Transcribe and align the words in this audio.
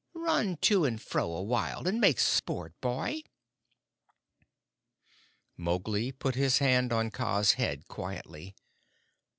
Run 0.15 0.57
to 0.61 0.83
and 0.83 0.99
fro 0.99 1.31
a 1.31 1.43
while, 1.43 1.87
and 1.87 2.01
make 2.01 2.19
sport, 2.19 2.73
boy!" 2.81 3.21
Mowgli 5.55 6.11
put 6.11 6.33
his 6.33 6.57
hand 6.57 6.91
on 6.91 7.11
Kaa's 7.11 7.51
head 7.51 7.87
quietly. 7.87 8.55